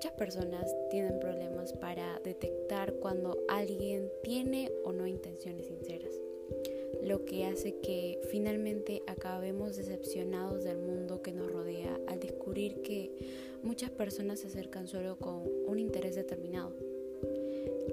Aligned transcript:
muchas 0.00 0.12
personas 0.16 0.74
tienen 0.88 1.20
problemas 1.20 1.74
para 1.74 2.18
detectar 2.24 2.94
cuando 2.94 3.36
alguien 3.50 4.10
tiene 4.22 4.72
o 4.82 4.92
no 4.92 5.06
intenciones 5.06 5.66
sinceras, 5.66 6.14
lo 7.02 7.26
que 7.26 7.44
hace 7.44 7.80
que 7.80 8.18
finalmente 8.30 9.02
acabemos 9.06 9.76
decepcionados 9.76 10.64
del 10.64 10.78
mundo 10.78 11.20
que 11.20 11.32
nos 11.32 11.52
rodea 11.52 12.00
al 12.06 12.18
descubrir 12.18 12.80
que 12.80 13.10
muchas 13.62 13.90
personas 13.90 14.40
se 14.40 14.46
acercan 14.46 14.88
solo 14.88 15.18
con 15.18 15.42
un 15.66 15.78
interés 15.78 16.14
determinado. 16.14 16.72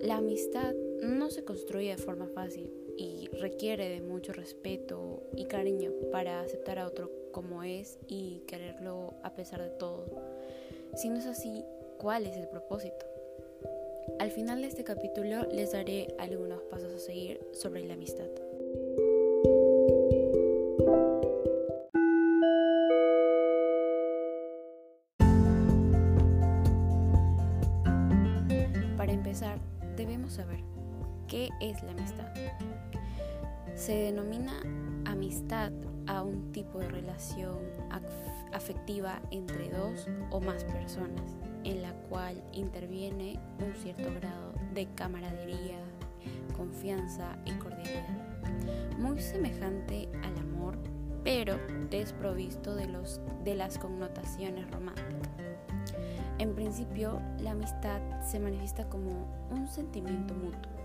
La 0.01 0.15
amistad 0.15 0.73
no 1.01 1.29
se 1.29 1.43
construye 1.43 1.89
de 1.89 1.97
forma 1.97 2.29
fácil 2.29 2.71
y 2.95 3.27
requiere 3.33 3.89
de 3.89 3.99
mucho 3.99 4.31
respeto 4.31 5.23
y 5.35 5.43
cariño 5.43 5.91
para 6.09 6.39
aceptar 6.39 6.79
a 6.79 6.87
otro 6.87 7.11
como 7.33 7.63
es 7.63 7.99
y 8.07 8.43
quererlo 8.47 9.15
a 9.23 9.35
pesar 9.35 9.61
de 9.61 9.71
todo. 9.71 10.05
Si 10.95 11.09
no 11.09 11.17
es 11.17 11.25
así, 11.25 11.65
¿cuál 11.97 12.25
es 12.25 12.37
el 12.37 12.47
propósito? 12.47 13.05
Al 14.19 14.31
final 14.31 14.61
de 14.61 14.67
este 14.67 14.83
capítulo 14.83 15.43
les 15.51 15.71
daré 15.71 16.15
algunos 16.17 16.61
pasos 16.63 16.93
a 16.93 16.99
seguir 16.99 17.39
sobre 17.53 17.85
la 17.85 17.93
amistad. 17.95 18.46
Dos 39.69 40.07
o 40.31 40.39
más 40.39 40.63
personas, 40.65 41.35
en 41.63 41.81
la 41.81 41.93
cual 42.09 42.41
interviene 42.53 43.39
un 43.59 43.73
cierto 43.75 44.13
grado 44.19 44.53
de 44.73 44.87
camaradería, 44.95 45.79
confianza 46.55 47.37
y 47.45 47.51
cordialidad, 47.53 48.97
muy 48.97 49.19
semejante 49.19 50.09
al 50.23 50.37
amor, 50.37 50.77
pero 51.23 51.57
desprovisto 51.89 52.75
de, 52.75 52.87
los, 52.87 53.21
de 53.43 53.55
las 53.55 53.77
connotaciones 53.77 54.69
románticas. 54.71 55.31
En 56.39 56.53
principio, 56.53 57.19
la 57.39 57.51
amistad 57.51 57.99
se 58.21 58.39
manifiesta 58.39 58.87
como 58.89 59.27
un 59.49 59.67
sentimiento 59.67 60.33
mutuo 60.33 60.77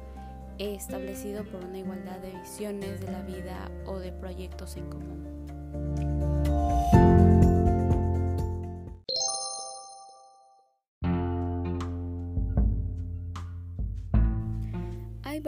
establecido 0.59 1.45
por 1.45 1.65
una 1.65 1.79
igualdad 1.79 2.19
de 2.19 2.31
visiones 2.31 3.01
de 3.01 3.11
la 3.11 3.23
vida 3.23 3.71
o 3.87 3.99
de 3.99 4.13
proyectos 4.13 4.77
en 4.77 4.89
común. 4.89 6.12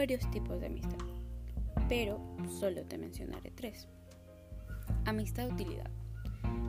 Varios 0.05 0.31
tipos 0.31 0.61
de 0.61 0.67
amistad, 0.67 0.99
pero 1.89 2.21
solo 2.61 2.83
te 2.83 2.99
mencionaré 2.99 3.51
tres. 3.53 3.89
Amistad 5.07 5.51
utilidad. 5.51 5.91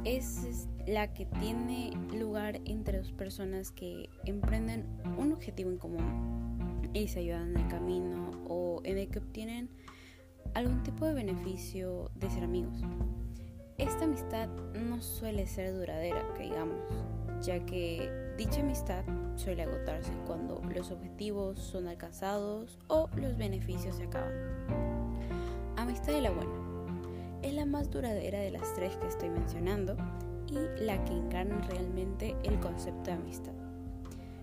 Es 0.05 0.69
la 0.87 1.13
que 1.13 1.25
tiene 1.25 1.91
lugar 2.17 2.61
entre 2.63 2.99
dos 2.99 3.11
personas 3.11 3.71
que 3.71 4.09
emprenden 4.23 4.85
un 5.17 5.33
objetivo 5.33 5.69
en 5.69 5.77
común 5.77 6.89
y 6.93 7.09
se 7.09 7.19
ayudan 7.19 7.49
en 7.49 7.57
el 7.57 7.67
camino 7.67 8.31
o 8.47 8.79
en 8.85 8.99
el 8.99 9.09
que 9.09 9.19
obtienen 9.19 9.69
algún 10.53 10.81
tipo 10.83 11.05
de 11.05 11.15
beneficio 11.15 12.11
de 12.15 12.29
ser 12.29 12.45
amigos. 12.45 12.79
Esta 13.77 14.05
amistad 14.05 14.47
no 14.47 15.01
suele 15.01 15.45
ser 15.45 15.73
duradera, 15.73 16.25
que 16.37 16.43
digamos, 16.43 16.79
ya 17.41 17.65
que 17.65 18.24
dicha 18.37 18.61
amistad 18.61 19.03
suele 19.35 19.63
agotarse 19.63 20.11
cuando 20.25 20.61
los 20.73 20.91
objetivos 20.91 21.59
son 21.59 21.87
alcanzados 21.87 22.77
o 22.87 23.09
los 23.15 23.37
beneficios 23.37 23.95
se 23.95 24.03
acaban. 24.03 24.33
Amistad 25.77 26.13
de 26.13 26.21
la 26.21 26.31
buena. 26.31 26.51
Es 27.41 27.53
la 27.53 27.65
más 27.65 27.91
duradera 27.91 28.39
de 28.39 28.51
las 28.51 28.73
tres 28.73 28.95
que 28.97 29.07
estoy 29.07 29.29
mencionando 29.29 29.95
y 30.47 30.83
la 30.83 31.03
que 31.05 31.13
encarna 31.13 31.59
realmente 31.67 32.35
el 32.43 32.59
concepto 32.59 33.11
de 33.11 33.13
amistad. 33.13 33.53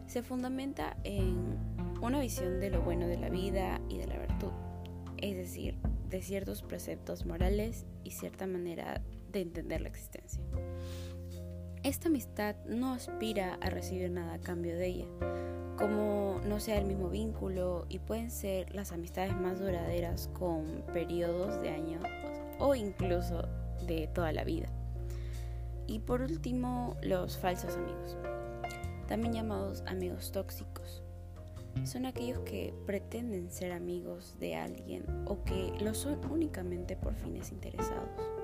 Se 0.07 0.23
fundamenta 0.23 0.97
en 1.05 1.59
una 2.01 2.21
visión 2.21 2.61
de 2.61 2.71
lo 2.71 2.83
bueno 2.83 3.07
de 3.07 3.19
la 3.19 3.29
vida 3.29 3.81
y 3.89 3.99
de 3.99 4.07
la 4.07 4.19
virtud, 4.19 4.53
es 5.19 5.37
decir, 5.37 5.79
de 6.09 6.21
ciertos 6.21 6.63
preceptos 6.63 7.25
morales 7.25 7.87
y 8.05 8.11
cierta 8.11 8.47
manera 8.47 9.01
de 9.33 9.41
entender 9.41 9.81
la 9.81 9.89
existencia. 9.89 10.43
Esta 11.85 12.07
amistad 12.07 12.55
no 12.65 12.93
aspira 12.93 13.59
a 13.61 13.69
recibir 13.69 14.09
nada 14.09 14.35
a 14.35 14.39
cambio 14.39 14.77
de 14.77 14.87
ella, 14.87 15.07
como 15.77 16.41
no 16.47 16.61
sea 16.61 16.79
el 16.79 16.85
mismo 16.85 17.09
vínculo 17.09 17.87
y 17.89 17.99
pueden 17.99 18.31
ser 18.31 18.73
las 18.73 18.93
amistades 18.93 19.37
más 19.37 19.59
duraderas 19.59 20.31
con 20.33 20.85
periodos 20.93 21.61
de 21.61 21.71
años 21.71 22.05
o 22.61 22.77
incluso 22.77 23.49
de 23.89 24.09
toda 24.15 24.31
la 24.31 24.45
vida. 24.45 24.69
Y 25.89 25.99
por 25.99 26.23
último, 26.23 26.97
los 27.03 27.37
falsos 27.37 27.75
amigos, 27.75 28.17
también 29.09 29.35
llamados 29.35 29.83
amigos 29.89 30.31
tóxicos 30.31 31.03
son 31.83 32.07
aquellos 32.07 32.39
que 32.41 32.73
pretenden 32.87 33.51
ser 33.51 33.73
amigos 33.73 34.37
de 34.39 34.55
alguien 34.55 35.05
o 35.27 35.43
que 35.43 35.73
lo 35.81 35.95
son 35.95 36.21
únicamente 36.31 36.97
por 36.97 37.15
fines 37.17 37.51
interesados. 37.51 38.42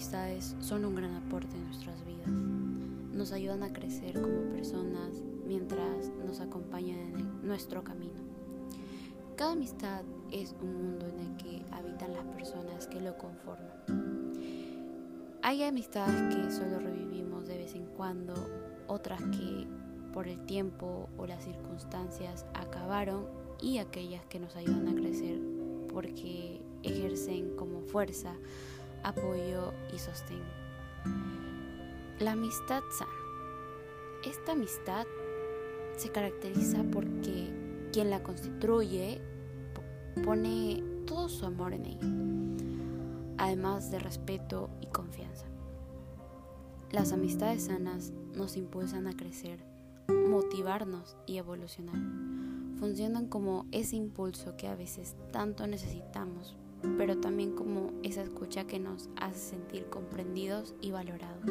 Amistades 0.00 0.56
son 0.60 0.86
un 0.86 0.94
gran 0.94 1.14
aporte 1.14 1.54
en 1.54 1.66
nuestras 1.66 2.02
vidas. 2.06 2.26
Nos 2.26 3.32
ayudan 3.32 3.62
a 3.62 3.70
crecer 3.70 4.14
como 4.14 4.50
personas 4.50 5.22
mientras 5.46 6.08
nos 6.26 6.40
acompañan 6.40 7.18
en 7.18 7.46
nuestro 7.46 7.84
camino. 7.84 8.18
Cada 9.36 9.52
amistad 9.52 10.00
es 10.32 10.56
un 10.62 10.72
mundo 10.74 11.06
en 11.06 11.18
el 11.20 11.36
que 11.36 11.66
habitan 11.70 12.14
las 12.14 12.24
personas 12.34 12.86
que 12.86 12.98
lo 12.98 13.18
conforman. 13.18 14.32
Hay 15.42 15.64
amistades 15.64 16.34
que 16.34 16.50
solo 16.50 16.78
revivimos 16.78 17.46
de 17.46 17.58
vez 17.58 17.74
en 17.74 17.84
cuando, 17.84 18.32
otras 18.86 19.20
que 19.20 19.66
por 20.14 20.28
el 20.28 20.40
tiempo 20.46 21.10
o 21.18 21.26
las 21.26 21.44
circunstancias 21.44 22.46
acabaron 22.54 23.26
y 23.60 23.76
aquellas 23.76 24.24
que 24.24 24.40
nos 24.40 24.56
ayudan 24.56 24.88
a 24.88 24.94
crecer 24.94 25.38
porque 25.92 26.62
ejercen 26.82 27.54
como 27.54 27.82
fuerza, 27.82 28.32
apoyo 29.02 29.72
y 29.94 29.98
sostén. 29.98 30.42
La 32.18 32.32
amistad 32.32 32.82
sana. 32.98 33.10
Esta 34.24 34.52
amistad 34.52 35.06
se 35.96 36.10
caracteriza 36.10 36.84
porque 36.92 37.50
quien 37.92 38.10
la 38.10 38.22
constituye 38.22 39.20
pone 40.24 40.82
todo 41.06 41.28
su 41.28 41.46
amor 41.46 41.72
en 41.72 41.86
ella, 41.86 42.08
además 43.38 43.90
de 43.90 43.98
respeto 43.98 44.70
y 44.80 44.86
confianza. 44.86 45.46
Las 46.90 47.12
amistades 47.12 47.64
sanas 47.66 48.12
nos 48.34 48.56
impulsan 48.56 49.06
a 49.06 49.16
crecer, 49.16 49.64
motivarnos 50.08 51.16
y 51.26 51.38
evolucionar. 51.38 51.96
Funcionan 52.78 53.28
como 53.28 53.66
ese 53.72 53.96
impulso 53.96 54.56
que 54.56 54.66
a 54.66 54.74
veces 54.74 55.16
tanto 55.32 55.66
necesitamos, 55.66 56.56
pero 56.96 57.18
también 57.18 57.54
como 57.54 57.92
esa 58.02 58.22
escucha 58.22 58.66
que 58.66 58.78
nos 58.78 59.08
hace 59.16 59.50
sentir 59.50 59.86
comprendidos 59.86 60.74
y 60.80 60.90
valorados. 60.90 61.44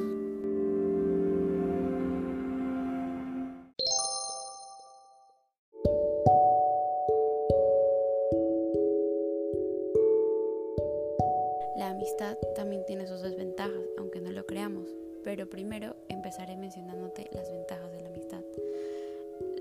La 11.76 11.92
amistad 11.92 12.38
también 12.56 12.86
tiene 12.86 13.08
sus 13.08 13.22
desventajas, 13.22 13.84
aunque 13.98 14.22
no 14.22 14.32
lo 14.32 14.46
creamos, 14.46 14.90
pero 15.24 15.50
primero 15.50 15.96
empezaré 16.10 16.58
mencionándote 16.58 17.30
las 17.32 17.50
ventajas 17.52 17.92
de 17.92 18.02
la 18.02 18.10
amistad. 18.10 18.44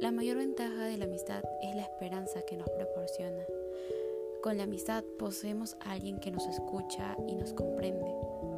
La 0.01 0.11
mayor 0.11 0.37
ventaja 0.37 0.85
de 0.87 0.97
la 0.97 1.05
amistad 1.05 1.45
es 1.63 1.75
la 1.75 1.83
esperanza 1.83 2.43
que 2.43 2.57
nos 2.57 2.69
proporciona. 2.71 3.45
Con 4.43 4.57
la 4.57 4.65
amistad 4.65 5.03
poseemos 5.19 5.77
a 5.81 5.93
alguien 5.93 6.21
que 6.21 6.31
nos 6.31 6.47
escucha 6.47 7.17
y 7.27 7.35
nos 7.35 7.53
comprende. 7.53 8.07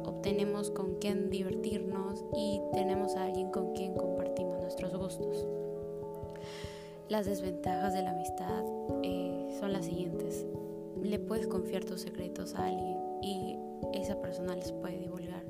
Obtenemos 0.05 0.69
con 0.69 0.99
quien 0.99 1.31
divertirnos 1.31 2.23
y 2.37 2.61
tenemos 2.71 3.15
a 3.15 3.23
alguien 3.23 3.49
con 3.49 3.73
quien 3.73 3.95
compartimos 3.95 4.61
nuestros 4.61 4.95
gustos. 4.95 5.47
Las 7.09 7.25
desventajas 7.25 7.95
de 7.95 8.03
la 8.03 8.11
amistad 8.11 8.63
eh, 9.01 9.57
son 9.59 9.73
las 9.73 9.85
siguientes. 9.85 10.45
Le 11.01 11.17
puedes 11.17 11.47
confiar 11.47 11.83
tus 11.83 12.01
secretos 12.01 12.53
a 12.53 12.67
alguien 12.67 12.97
y 13.23 13.57
esa 13.93 14.21
persona 14.21 14.55
les 14.55 14.71
puede 14.71 14.99
divulgar. 14.99 15.43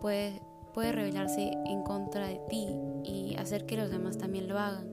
puede, 0.00 0.40
puede 0.72 0.92
rebelarse 0.92 1.52
en 1.66 1.82
contra 1.82 2.26
de 2.26 2.40
ti 2.48 2.68
y 3.04 3.36
hacer 3.36 3.66
que 3.66 3.76
los 3.76 3.90
demás 3.90 4.16
también 4.16 4.48
lo 4.48 4.58
hagan. 4.58 4.90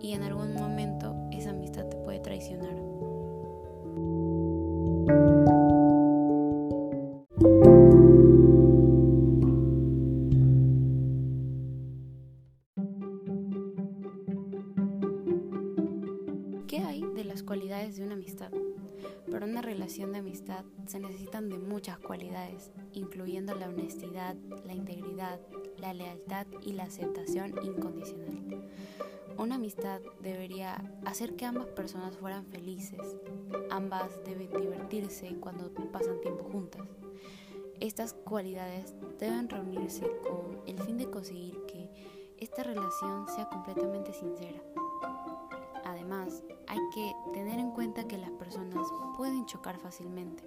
Y 0.00 0.12
en 0.12 0.22
algún 0.22 0.54
momento 0.54 1.16
esa 1.32 1.50
amistad 1.50 1.86
te 1.86 1.96
puede 1.96 2.20
traicionar. 2.20 3.09
De 20.08 20.18
amistad 20.18 20.64
se 20.86 20.98
necesitan 20.98 21.50
de 21.50 21.58
muchas 21.58 21.98
cualidades, 21.98 22.72
incluyendo 22.94 23.54
la 23.54 23.68
honestidad, 23.68 24.34
la 24.64 24.72
integridad, 24.72 25.38
la 25.76 25.92
lealtad 25.92 26.46
y 26.64 26.72
la 26.72 26.84
aceptación 26.84 27.54
incondicional. 27.62 28.64
Una 29.36 29.56
amistad 29.56 30.00
debería 30.22 30.82
hacer 31.04 31.36
que 31.36 31.44
ambas 31.44 31.66
personas 31.68 32.16
fueran 32.16 32.46
felices. 32.46 33.16
Ambas 33.70 34.10
deben 34.24 34.50
divertirse 34.50 35.36
cuando 35.38 35.70
pasan 35.92 36.20
tiempo 36.22 36.44
juntas. 36.44 36.88
Estas 37.78 38.14
cualidades 38.14 38.94
deben 39.18 39.50
reunirse 39.50 40.06
con 40.22 40.60
el 40.66 40.80
fin 40.80 40.96
de 40.96 41.10
conseguir 41.10 41.58
que 41.66 41.90
esta 42.38 42.62
relación 42.62 43.28
sea 43.28 43.50
completamente 43.50 44.14
sincera. 44.14 44.62
Además, 45.84 46.42
hay 46.66 46.78
que 46.94 47.12
tener 47.32 47.39
pueden 49.40 49.46
chocar 49.46 49.78
fácilmente. 49.78 50.44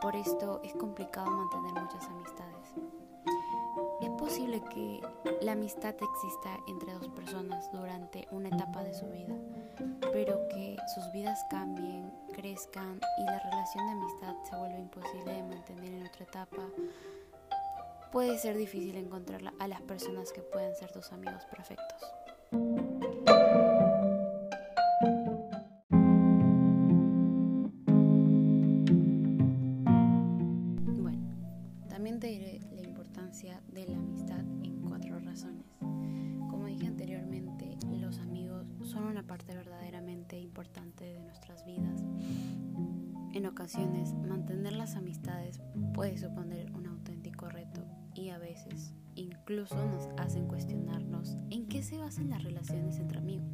Por 0.00 0.14
esto 0.14 0.60
es 0.62 0.72
complicado 0.74 1.30
mantener 1.30 1.72
muchas 1.82 2.04
amistades. 2.06 2.74
Es 4.00 4.10
posible 4.10 4.62
que 4.72 5.00
la 5.42 5.52
amistad 5.52 5.94
exista 5.94 6.58
entre 6.68 6.92
dos 6.92 7.08
personas 7.08 7.70
durante 7.72 8.28
una 8.30 8.48
etapa 8.48 8.82
de 8.84 8.94
su 8.94 9.06
vida, 9.06 9.34
pero 10.12 10.46
que 10.48 10.76
sus 10.94 11.10
vidas 11.12 11.44
cambien, 11.50 12.12
crezcan 12.32 13.00
y 13.18 13.24
la 13.24 13.40
relación 13.40 13.86
de 13.86 13.92
amistad 13.92 14.34
se 14.48 14.56
vuelva 14.56 14.78
imposible 14.78 15.32
de 15.32 15.42
mantener 15.42 15.92
en 15.92 16.06
otra 16.06 16.24
etapa. 16.24 16.62
Puede 18.12 18.38
ser 18.38 18.56
difícil 18.56 18.96
encontrar 18.96 19.52
a 19.58 19.68
las 19.68 19.80
personas 19.82 20.32
que 20.32 20.42
puedan 20.42 20.74
ser 20.76 20.92
tus 20.92 21.12
amigos 21.12 21.44
perfectos. 21.46 22.99
Veces 48.50 48.92
incluso 49.14 49.76
nos 49.86 50.08
hacen 50.18 50.46
cuestionarnos 50.46 51.36
en 51.50 51.66
qué 51.66 51.82
se 51.82 51.98
basan 51.98 52.30
las 52.30 52.42
relaciones 52.42 52.98
entre 52.98 53.18
amigos. 53.18 53.46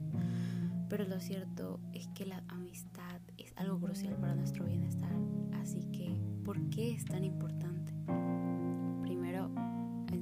Pero 0.88 1.04
lo 1.04 1.20
cierto 1.20 1.80
es 1.92 2.06
que 2.08 2.26
la 2.26 2.42
amistad 2.48 3.20
es 3.36 3.52
algo 3.56 3.78
crucial 3.80 4.16
para 4.16 4.34
nuestro 4.34 4.64
bienestar, 4.64 5.12
así 5.60 5.80
que 5.92 6.16
¿por 6.44 6.60
qué 6.70 6.92
es 6.92 7.04
tan 7.04 7.24
importante? 7.24 7.92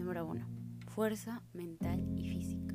Número 0.05 0.27
1. 0.27 0.47
Fuerza 0.89 1.43
mental 1.55 2.07
y 2.15 2.29
física. 2.29 2.75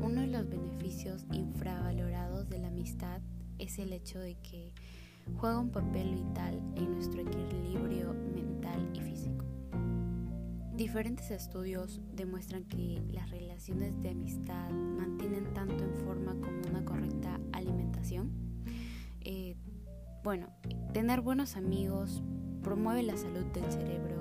Uno 0.00 0.20
de 0.20 0.28
los 0.28 0.48
beneficios 0.48 1.26
infravalorados 1.32 2.48
de 2.48 2.58
la 2.58 2.68
amistad 2.68 3.20
es 3.58 3.78
el 3.78 3.92
hecho 3.92 4.20
de 4.20 4.36
que 4.36 4.72
juega 5.36 5.58
un 5.58 5.70
papel 5.70 6.14
vital 6.14 6.62
en 6.76 6.92
nuestro 6.92 7.22
equilibrio 7.22 8.14
mental 8.34 8.88
y 8.94 9.00
físico. 9.00 9.44
Diferentes 10.76 11.30
estudios 11.30 12.00
demuestran 12.12 12.64
que 12.64 13.02
las 13.10 13.30
relaciones 13.30 14.00
de 14.02 14.10
amistad 14.10 14.70
mantienen 14.70 15.52
tanto 15.54 15.82
en 15.82 15.94
forma 16.04 16.34
como 16.34 16.60
una 16.68 16.84
correcta 16.84 17.40
alimentación. 17.52 18.30
Eh, 19.22 19.56
bueno, 20.22 20.48
tener 20.92 21.20
buenos 21.22 21.56
amigos 21.56 22.22
promueve 22.62 23.02
la 23.02 23.16
salud 23.16 23.44
del 23.46 23.70
cerebro 23.72 24.16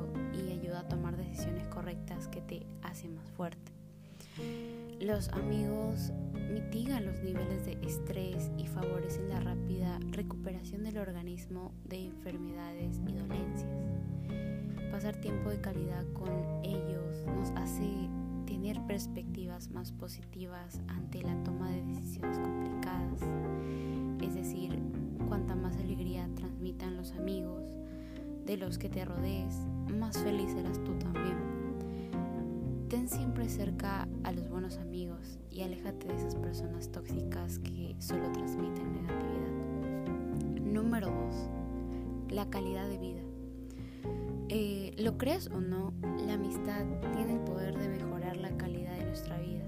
a 0.76 0.88
tomar 0.88 1.16
decisiones 1.16 1.66
correctas 1.68 2.28
que 2.28 2.42
te 2.42 2.66
hacen 2.82 3.16
más 3.16 3.30
fuerte. 3.32 3.72
Los 5.00 5.30
amigos 5.30 6.12
mitigan 6.52 7.06
los 7.06 7.22
niveles 7.22 7.66
de 7.66 7.74
estrés 7.86 8.52
y 8.58 8.68
favorecen 8.68 9.30
la 9.30 9.40
rápida 9.40 10.00
recuperación 10.12 10.84
del 10.84 10.98
organismo 10.98 11.74
de 11.86 12.06
enfermedades 12.06 13.00
y 13.08 13.14
dolencias. 13.14 13.70
Pasar 14.92 15.16
tiempo 15.18 15.50
de 15.50 15.60
calidad 15.60 16.06
con 16.14 16.30
ellos 16.64 17.26
nos 17.36 17.52
hace 17.52 18.10
tener 18.46 18.80
perspectivas 18.88 19.70
más 19.70 19.92
positivas 19.92 20.80
ante 20.88 21.22
la 21.22 21.36
toma 21.44 21.70
de 21.70 21.84
decisiones 21.84 22.40
complicadas. 22.40 23.22
Es 24.22 24.36
decir, 24.36 24.80
cuanta 25.28 25.56
más 25.56 25.76
alegría 25.78 26.28
transmitan 26.36 26.96
los 26.96 27.12
amigos 27.14 27.64
de 28.46 28.58
los 28.58 28.78
que 28.78 28.90
te 28.90 29.04
rodees, 29.04 29.56
más 29.98 30.18
feliz 30.20 30.52
serás 30.52 30.84
tú 30.84 30.94
también. 31.00 31.36
Ten 32.90 33.10
siempre 33.10 33.50
cerca 33.50 34.08
a 34.24 34.32
los 34.32 34.48
buenos 34.48 34.78
amigos 34.78 35.40
y 35.52 35.62
aléjate 35.62 36.08
de 36.08 36.16
esas 36.16 36.36
personas 36.36 36.92
tóxicas 36.92 37.60
que 37.60 37.96
solo 38.00 38.32
transmiten 38.32 38.94
negatividad. 38.94 40.62
Número 40.62 41.08
2. 41.10 42.36
La 42.36 42.50
calidad 42.50 42.88
de 42.88 42.98
vida. 42.98 43.25
Eh, 44.50 44.94
lo 44.98 45.18
creas 45.18 45.48
o 45.48 45.60
no, 45.60 45.94
la 46.26 46.34
amistad 46.34 46.86
tiene 47.14 47.34
el 47.34 47.40
poder 47.40 47.78
de 47.78 47.90
mejorar 47.90 48.38
la 48.38 48.56
calidad 48.58 48.98
de 48.98 49.06
nuestra 49.06 49.40
vida. 49.40 49.66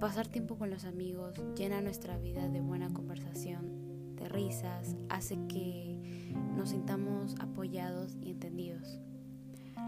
Pasar 0.00 0.26
tiempo 0.26 0.56
con 0.56 0.70
los 0.70 0.84
amigos 0.84 1.40
llena 1.56 1.80
nuestra 1.80 2.16
vida 2.18 2.48
de 2.48 2.60
buena 2.60 2.92
conversación, 2.92 4.16
de 4.16 4.28
risas, 4.28 4.96
hace 5.08 5.38
que 5.48 6.32
nos 6.56 6.70
sintamos 6.70 7.34
apoyados 7.40 8.16
y 8.20 8.30
entendidos. 8.30 8.98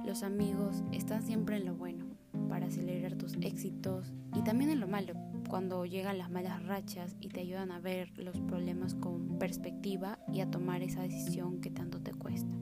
Los 0.04 0.22
amigos 0.22 0.82
están 0.92 1.22
siempre 1.22 1.56
en 1.56 1.66
lo 1.66 1.74
bueno, 1.74 2.04
para 2.48 2.66
acelerar 2.66 3.14
tus 3.14 3.34
éxitos 3.40 4.12
y 4.34 4.42
también 4.42 4.70
en 4.70 4.80
lo 4.80 4.88
malo, 4.88 5.14
cuando 5.48 5.84
llegan 5.84 6.18
las 6.18 6.30
malas 6.30 6.62
rachas 6.64 7.16
y 7.20 7.28
te 7.28 7.40
ayudan 7.40 7.70
a 7.70 7.80
ver 7.80 8.16
los 8.18 8.40
problemas 8.40 8.94
con 8.94 9.38
perspectiva 9.38 10.18
y 10.32 10.40
a 10.40 10.50
tomar 10.50 10.82
esa 10.82 11.02
decisión 11.02 11.60
que 11.60 11.70
tanto 11.70 12.00
te 12.00 12.12
cuesta. 12.12 12.54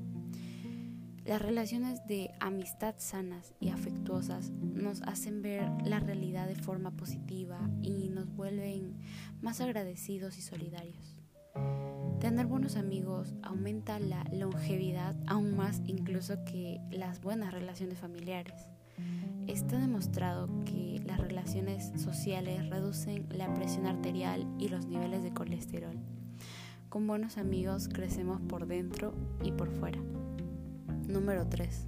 Las 1.25 1.41
relaciones 1.41 2.07
de 2.07 2.31
amistad 2.39 2.97
sanas 2.99 3.55
y 3.59 3.71
afectuosas 3.71 4.51
nos 4.51 5.01
hacen 5.03 5.41
ver 5.41 5.67
la 5.83 5.99
realidad 5.99 6.47
de 6.47 6.55
forma 6.55 6.91
positiva 6.91 7.59
y 7.81 8.11
nos 8.11 8.31
vuelven 8.37 8.99
más 9.41 9.63
agradecidos 9.63 10.37
y 10.37 10.43
solidarios. 10.43 11.17
Tener 12.21 12.45
buenos 12.45 12.77
amigos 12.77 13.33
aumenta 13.43 13.99
la 13.99 14.25
longevidad 14.33 15.17
aún 15.27 15.57
más 15.57 15.81
incluso 15.87 16.45
que 16.45 16.79
las 16.91 17.23
buenas 17.23 17.55
relaciones 17.55 17.99
familiares. 17.99 18.69
Está 19.47 19.79
demostrado 19.79 20.51
que 20.67 21.01
las 21.07 21.19
relaciones 21.19 21.91
sociales 21.97 22.69
reducen 22.69 23.27
la 23.31 23.53
presión 23.55 23.87
arterial 23.87 24.47
y 24.59 24.69
los 24.69 24.85
niveles 24.85 25.23
de 25.23 25.33
colesterol. 25.33 25.99
Con 26.91 27.07
buenos 27.07 27.39
amigos 27.39 27.89
crecemos 27.89 28.43
por 28.43 28.67
dentro 28.67 29.15
y 29.43 29.53
por 29.53 29.71
fuera. 29.71 30.01
Número 31.09 31.47
3. 31.47 31.87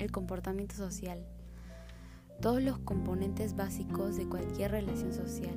El 0.00 0.10
comportamiento 0.10 0.74
social. 0.74 1.24
Todos 2.40 2.60
los 2.60 2.78
componentes 2.80 3.54
básicos 3.54 4.16
de 4.16 4.28
cualquier 4.28 4.72
relación 4.72 5.12
social, 5.12 5.54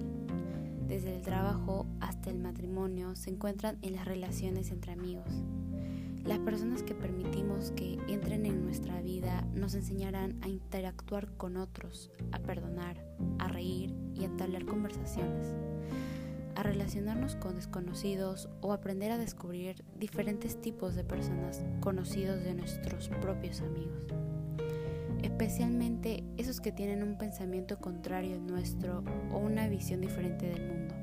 desde 0.88 1.16
el 1.16 1.24
trabajo 1.24 1.88
hasta 2.00 2.30
el 2.30 2.38
matrimonio, 2.38 3.16
se 3.16 3.32
encuentran 3.32 3.80
en 3.82 3.96
las 3.96 4.06
relaciones 4.06 4.70
entre 4.70 4.92
amigos. 4.92 5.26
Las 6.24 6.38
personas 6.40 6.84
que 6.84 6.94
permitimos 6.94 7.72
que 7.72 7.98
entren 8.08 8.46
en 8.46 8.64
nuestra 8.64 9.02
vida 9.02 9.48
nos 9.56 9.74
enseñarán 9.74 10.38
a 10.44 10.48
interactuar 10.48 11.32
con 11.38 11.58
otros, 11.58 12.12
a 12.32 12.38
perdonar, 12.38 13.04
a 13.40 13.48
reír 13.48 13.96
y 14.14 14.24
a 14.24 14.28
entablar 14.28 14.66
conversaciones, 14.66 15.56
relacionarnos 16.64 17.36
con 17.36 17.56
desconocidos 17.56 18.50
o 18.62 18.74
aprender 18.74 19.12
a 19.12 19.18
descubrir 19.18 19.84
diferentes 19.98 20.60
tipos 20.62 20.96
de 20.96 21.04
personas 21.04 21.64
conocidos 21.80 22.44
de 22.44 22.54
nuestros 22.54 23.10
propios 23.10 23.62
amigos, 23.62 24.04
especialmente 25.24 26.24
esos 26.38 26.62
que 26.62 26.72
tienen 26.72 27.04
un 27.04 27.18
pensamiento 27.18 27.80
contrario 27.80 28.36
al 28.36 28.46
nuestro 28.46 29.04
o 29.32 29.38
una 29.38 29.68
visión 29.68 30.02
diferente 30.02 30.48
del 30.48 30.68
mundo. 30.68 30.96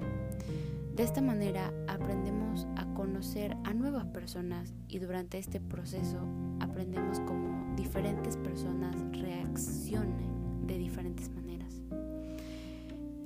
De 0.95 1.05
esta 1.05 1.21
manera 1.21 1.73
aprendemos 1.87 2.67
a 2.75 2.93
conocer 2.95 3.57
a 3.65 3.73
nuevas 3.73 4.07
personas 4.07 4.75
y 4.89 4.99
durante 4.99 5.39
este 5.39 5.61
proceso 5.61 6.19
aprendemos 6.59 7.21
cómo 7.21 7.75
diferentes 7.77 8.37
personas 8.37 8.97
reaccionan 9.13 10.67
de 10.67 10.77
diferentes 10.77 11.29
maneras. 11.29 11.48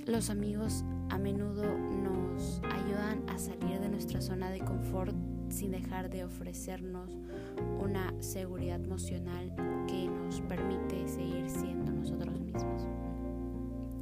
Los 0.07 0.29
amigos 0.29 0.83
a 1.11 1.17
menudo 1.17 1.63
nos 1.63 2.61
ayudan 2.65 3.23
a 3.29 3.37
salir 3.37 3.79
de 3.79 3.87
nuestra 3.87 4.21
zona 4.21 4.49
de 4.49 4.59
confort 4.59 5.15
sin 5.47 5.71
dejar 5.71 6.09
de 6.09 6.25
ofrecernos 6.25 7.17
una 7.79 8.13
seguridad 8.19 8.83
emocional 8.83 9.53
que 9.87 10.07
nos 10.07 10.41
permite 10.41 11.07
seguir 11.07 11.49
siendo 11.49 11.93
nosotros 11.93 12.37
mismos. 12.41 12.85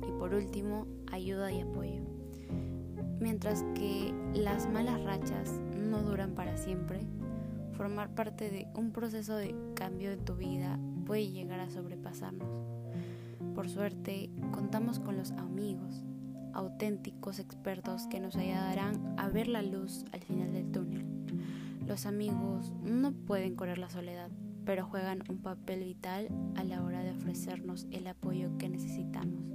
Y 0.02 0.12
por 0.18 0.34
último, 0.34 0.88
ayuda 1.12 1.52
y 1.52 1.62
apoyo. 1.62 2.02
Mientras 3.20 3.64
que 3.76 4.12
las 4.34 4.68
malas 4.68 5.04
rachas 5.04 5.52
no 5.78 6.02
duran 6.02 6.34
para 6.34 6.58
siempre, 6.58 7.02
formar 7.74 8.10
parte 8.16 8.50
de 8.50 8.68
un 8.74 8.92
proceso 8.92 9.36
de 9.36 9.54
cambio 9.76 10.12
en 10.12 10.26
tu 10.26 10.36
vida 10.36 10.80
puede 11.06 11.30
llegar 11.30 11.60
a 11.60 11.70
sobrepasarnos. 11.70 12.71
Por 13.62 13.70
suerte, 13.70 14.32
contamos 14.52 15.00
con 15.00 15.18
los 15.18 15.30
amigos, 15.34 16.04
auténticos 16.52 17.38
expertos 17.38 18.08
que 18.08 18.20
nos 18.20 18.36
ayudarán 18.36 19.14
a 19.20 19.30
ver 19.30 19.48
la 19.48 19.62
luz 19.62 20.04
al 20.14 20.22
final 20.24 20.52
del 20.52 20.72
túnel. 20.72 21.06
Los 21.86 22.08
amigos 22.08 22.74
no 22.82 23.12
pueden 23.14 23.56
correr 23.56 23.78
la 23.78 23.92
soledad, 23.92 24.32
pero 24.66 24.88
juegan 24.88 25.22
un 25.30 25.44
papel 25.44 25.84
vital 25.84 26.30
a 26.56 26.64
la 26.64 26.84
hora 26.84 27.04
de 27.04 27.12
ofrecernos 27.12 27.86
el 27.92 28.08
apoyo 28.08 28.58
que 28.58 28.68
necesitamos. 28.68 29.46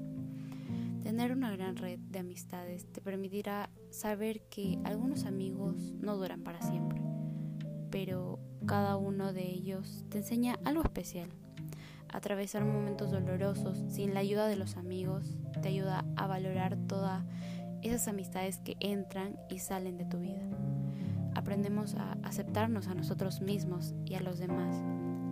Tener 1.03 1.33
una 1.33 1.51
gran 1.51 1.75
red 1.75 1.99
de 1.99 2.21
amistades 2.21 2.87
te 2.93 3.01
permitirá 3.01 3.71
saber 3.91 4.43
que 4.49 4.79
algunos 4.85 5.25
amigos 5.25 5.95
no 5.99 6.17
duran 6.17 6.45
para 6.45 6.63
siempre, 6.63 7.03
pero 7.91 8.39
cada 8.67 8.99
uno 8.99 9.33
de 9.33 9.51
ellos 9.51 10.05
te 10.11 10.19
enseña 10.19 10.61
algo 10.63 10.85
especial. 10.85 11.29
Atravesar 12.09 12.65
momentos 12.65 13.11
dolorosos 13.11 13.83
sin 13.89 14.15
la 14.15 14.21
ayuda 14.21 14.47
de 14.49 14.57
los 14.57 14.77
amigos 14.77 15.37
te 15.61 15.69
ayuda 15.69 16.05
a 16.17 16.27
valorar 16.27 16.77
todas 16.87 17.25
esas 17.83 18.09
amistades 18.09 18.59
que 18.59 18.77
entran 18.81 19.37
y 19.51 19.59
salen 19.59 19.99
de 19.99 20.05
tu 20.05 20.19
vida. 20.19 20.43
Aprendemos 21.35 21.95
a 21.95 22.17
aceptarnos 22.23 22.89
a 22.89 22.95
nosotros 22.95 23.41
mismos 23.41 23.95
y 24.07 24.15
a 24.15 24.21
los 24.21 24.39
demás, 24.39 24.75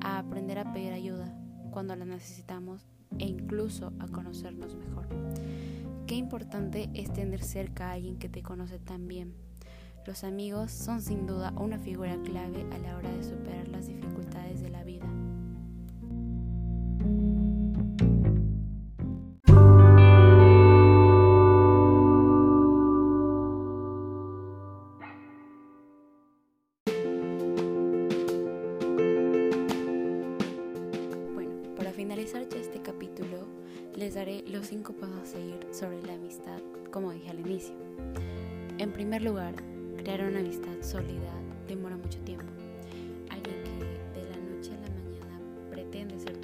a 0.02 0.18
aprender 0.18 0.58
a 0.58 0.72
pedir 0.72 0.92
ayuda 0.92 1.34
cuando 1.70 1.96
la 1.96 2.04
necesitamos 2.04 2.86
e 3.18 3.24
incluso 3.24 3.92
a 3.98 4.06
conocernos 4.08 4.74
mejor. 4.76 5.08
Qué 6.06 6.16
importante 6.16 6.90
es 6.92 7.12
tener 7.12 7.42
cerca 7.42 7.88
a 7.88 7.92
alguien 7.92 8.18
que 8.18 8.28
te 8.28 8.42
conoce 8.42 8.78
tan 8.78 9.08
bien. 9.08 9.34
Los 10.06 10.22
amigos 10.22 10.70
son 10.70 11.00
sin 11.00 11.26
duda 11.26 11.54
una 11.56 11.78
figura 11.78 12.18
clave 12.22 12.66
a 12.72 12.78
la 12.78 12.96
hora 12.96 13.10
de 13.10 13.24
superar 13.24 13.68
las 13.68 13.86
dificultades 13.86 14.60
de 14.60 14.68
la 14.68 14.84
vida. 14.84 15.13
Pretende 46.06 46.43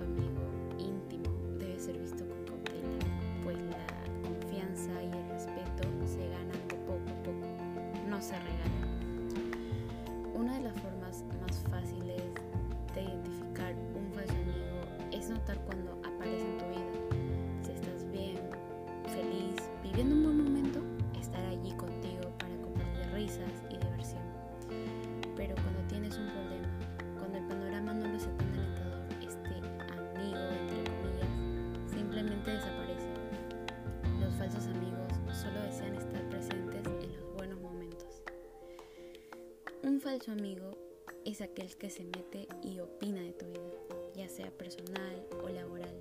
falso 40.20 40.32
amigo 40.32 40.76
es 41.24 41.40
aquel 41.40 41.74
que 41.76 41.88
se 41.88 42.04
mete 42.04 42.46
y 42.62 42.78
opina 42.80 43.22
de 43.22 43.32
tu 43.32 43.46
vida 43.46 43.70
ya 44.14 44.28
sea 44.28 44.50
personal 44.50 45.26
o 45.42 45.48
laboral, 45.48 45.94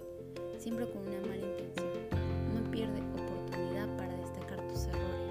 siempre 0.57 0.89
con 0.91 1.07
una 1.07 1.21
mala 1.21 1.37
intención. 1.37 1.89
No 2.53 2.69
pierde 2.69 3.01
oportunidad 3.13 3.87
para 3.95 4.13
destacar 4.17 4.67
tus 4.67 4.87
errores, 4.87 5.28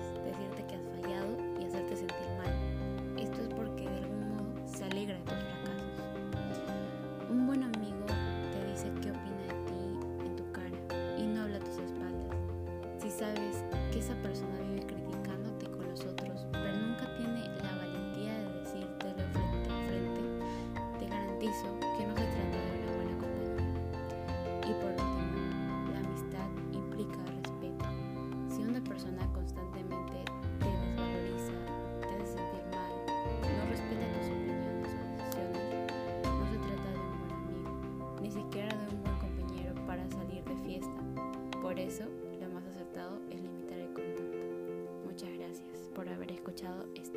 escuchado 46.58 46.86
este 46.96 47.07